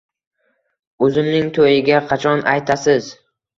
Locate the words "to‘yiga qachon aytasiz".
1.59-3.15